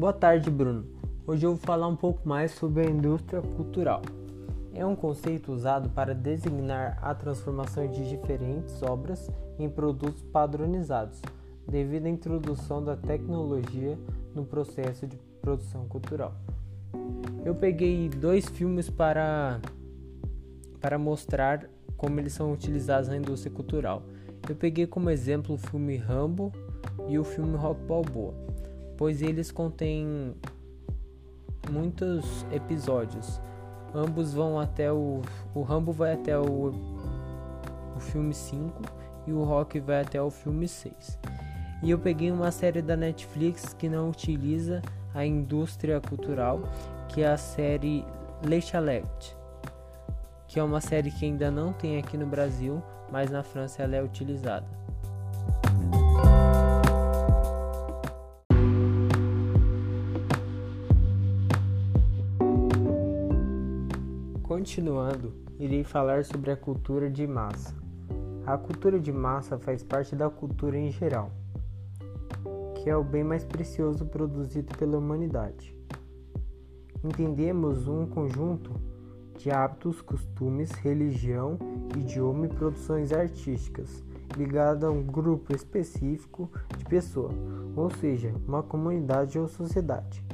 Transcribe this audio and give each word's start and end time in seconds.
Boa 0.00 0.14
tarde, 0.14 0.50
Bruno. 0.50 0.86
Hoje 1.26 1.44
eu 1.44 1.50
vou 1.50 1.58
falar 1.58 1.86
um 1.86 1.94
pouco 1.94 2.26
mais 2.26 2.52
sobre 2.52 2.86
a 2.86 2.90
indústria 2.90 3.42
cultural. 3.42 4.00
É 4.72 4.84
um 4.86 4.96
conceito 4.96 5.52
usado 5.52 5.90
para 5.90 6.14
designar 6.14 6.98
a 7.02 7.14
transformação 7.14 7.86
de 7.86 8.08
diferentes 8.08 8.82
obras 8.82 9.30
em 9.58 9.68
produtos 9.68 10.22
padronizados, 10.32 11.20
devido 11.68 12.06
à 12.06 12.08
introdução 12.08 12.82
da 12.82 12.96
tecnologia 12.96 13.98
no 14.34 14.42
processo 14.42 15.06
de 15.06 15.18
produção 15.42 15.86
cultural. 15.86 16.32
Eu 17.44 17.54
peguei 17.54 18.08
dois 18.08 18.48
filmes 18.48 18.88
para, 18.88 19.60
para 20.80 20.98
mostrar 20.98 21.68
como 21.98 22.18
eles 22.18 22.32
são 22.32 22.50
utilizados 22.54 23.10
na 23.10 23.18
indústria 23.18 23.52
cultural. 23.52 24.02
Eu 24.48 24.56
peguei 24.56 24.86
como 24.86 25.10
exemplo 25.10 25.56
o 25.56 25.58
filme 25.58 25.98
Rambo 25.98 26.50
e 27.06 27.18
o 27.18 27.22
filme 27.22 27.54
Rock 27.54 27.82
Balboa, 27.82 28.32
pois 29.00 29.22
eles 29.22 29.50
contêm 29.50 30.36
muitos 31.70 32.44
episódios. 32.52 33.40
Ambos 33.94 34.34
vão 34.34 34.60
até 34.60 34.92
o 34.92 35.22
o 35.54 35.62
Rambo 35.62 35.90
vai 35.90 36.12
até 36.12 36.38
o 36.38 36.74
o 37.96 37.98
filme 37.98 38.34
5 38.34 38.82
e 39.26 39.32
o 39.32 39.42
Rock 39.42 39.80
vai 39.80 40.02
até 40.02 40.20
o 40.20 40.30
filme 40.30 40.68
6. 40.68 41.18
E 41.82 41.90
eu 41.90 41.98
peguei 41.98 42.30
uma 42.30 42.50
série 42.50 42.82
da 42.82 42.94
Netflix 42.94 43.72
que 43.72 43.88
não 43.88 44.10
utiliza 44.10 44.82
a 45.14 45.24
indústria 45.24 45.98
cultural, 45.98 46.60
que 47.08 47.22
é 47.22 47.28
a 47.28 47.38
série 47.38 48.04
Le 48.44 48.60
Chalet, 48.60 49.34
que 50.46 50.60
é 50.60 50.62
uma 50.62 50.82
série 50.82 51.10
que 51.10 51.24
ainda 51.24 51.50
não 51.50 51.72
tem 51.72 51.98
aqui 51.98 52.18
no 52.18 52.26
Brasil, 52.26 52.82
mas 53.10 53.30
na 53.30 53.42
França 53.42 53.82
ela 53.82 53.96
é 53.96 54.02
utilizada. 54.02 54.68
Continuando, 64.50 65.32
irei 65.60 65.84
falar 65.84 66.24
sobre 66.24 66.50
a 66.50 66.56
cultura 66.56 67.08
de 67.08 67.24
massa. 67.24 67.72
A 68.44 68.58
cultura 68.58 68.98
de 68.98 69.12
massa 69.12 69.56
faz 69.56 69.84
parte 69.84 70.16
da 70.16 70.28
cultura 70.28 70.76
em 70.76 70.90
geral, 70.90 71.30
que 72.74 72.90
é 72.90 72.96
o 72.96 73.04
bem 73.04 73.22
mais 73.22 73.44
precioso 73.44 74.04
produzido 74.06 74.76
pela 74.76 74.98
humanidade. 74.98 75.72
Entendemos 77.04 77.86
um 77.86 78.04
conjunto 78.06 78.72
de 79.38 79.52
hábitos, 79.52 80.02
costumes, 80.02 80.72
religião, 80.72 81.56
idioma 81.96 82.46
e 82.46 82.48
produções 82.48 83.12
artísticas 83.12 84.02
ligada 84.36 84.88
a 84.88 84.90
um 84.90 85.04
grupo 85.04 85.54
específico 85.54 86.50
de 86.76 86.84
pessoas, 86.86 87.36
ou 87.76 87.88
seja, 87.88 88.34
uma 88.48 88.64
comunidade 88.64 89.38
ou 89.38 89.46
sociedade. 89.46 90.24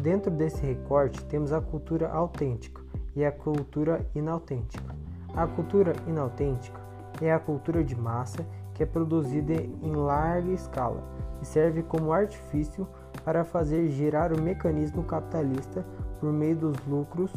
Dentro 0.00 0.30
desse 0.30 0.64
recorte, 0.64 1.24
temos 1.24 1.52
a 1.52 1.60
cultura 1.60 2.08
autêntica 2.08 2.83
e 3.16 3.24
a 3.24 3.32
cultura 3.32 4.06
inautêntica. 4.14 4.94
A 5.34 5.46
cultura 5.46 5.92
inautêntica 6.06 6.80
é 7.20 7.32
a 7.32 7.38
cultura 7.38 7.82
de 7.82 7.94
massa 7.96 8.44
que 8.74 8.82
é 8.82 8.86
produzida 8.86 9.54
em 9.54 9.92
larga 9.94 10.50
escala 10.50 11.02
e 11.40 11.46
serve 11.46 11.82
como 11.82 12.12
artifício 12.12 12.86
para 13.24 13.44
fazer 13.44 13.88
girar 13.88 14.32
o 14.32 14.40
mecanismo 14.40 15.04
capitalista 15.04 15.84
por 16.20 16.32
meio 16.32 16.56
dos 16.56 16.76
lucros 16.86 17.30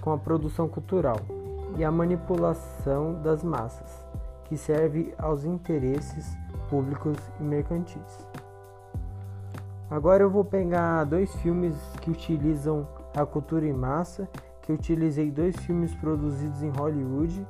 com 0.00 0.12
a 0.12 0.18
produção 0.18 0.68
cultural 0.68 1.16
e 1.76 1.84
a 1.84 1.90
manipulação 1.90 3.20
das 3.22 3.42
massas, 3.42 4.04
que 4.44 4.56
serve 4.56 5.14
aos 5.18 5.44
interesses 5.44 6.36
públicos 6.68 7.16
e 7.40 7.42
mercantis. 7.42 8.26
Agora 9.90 10.22
eu 10.22 10.30
vou 10.30 10.44
pegar 10.44 11.04
dois 11.04 11.34
filmes 11.36 11.76
que 12.00 12.10
utilizam 12.10 12.86
a 13.16 13.24
cultura 13.24 13.66
em 13.66 13.72
massa, 13.72 14.28
que 14.64 14.72
eu 14.72 14.76
utilizei 14.76 15.30
dois 15.30 15.54
filmes 15.56 15.94
produzidos 15.94 16.62
em 16.62 16.70
Hollywood, 16.70 17.46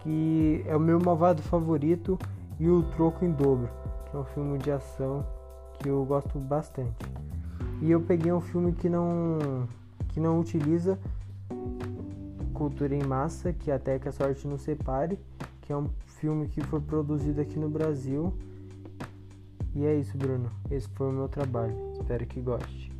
que 0.00 0.64
é 0.66 0.76
o 0.76 0.80
meu 0.80 0.98
malvado 1.00 1.40
favorito 1.42 2.18
e 2.58 2.68
o 2.68 2.82
Troco 2.82 3.24
em 3.24 3.30
Dobro, 3.30 3.70
que 4.10 4.16
é 4.16 4.18
um 4.18 4.24
filme 4.24 4.58
de 4.58 4.70
ação 4.70 5.24
que 5.78 5.88
eu 5.88 6.04
gosto 6.04 6.38
bastante. 6.38 7.06
E 7.80 7.90
eu 7.90 8.00
peguei 8.00 8.32
um 8.32 8.40
filme 8.40 8.72
que 8.72 8.88
não 8.88 9.68
que 10.08 10.18
não 10.18 10.40
utiliza 10.40 10.98
cultura 12.52 12.94
em 12.94 13.02
massa, 13.02 13.52
que 13.52 13.70
até 13.70 13.98
que 13.98 14.08
a 14.08 14.12
sorte 14.12 14.46
nos 14.46 14.62
separe, 14.62 15.18
que 15.62 15.72
é 15.72 15.76
um 15.76 15.88
filme 16.04 16.48
que 16.48 16.60
foi 16.60 16.80
produzido 16.80 17.40
aqui 17.40 17.58
no 17.58 17.70
Brasil. 17.70 18.34
E 19.74 19.86
é 19.86 19.94
isso, 19.94 20.18
Bruno. 20.18 20.50
Esse 20.70 20.88
foi 20.88 21.08
o 21.08 21.12
meu 21.12 21.28
trabalho. 21.28 21.74
Espero 21.92 22.26
que 22.26 22.40
goste. 22.40 22.99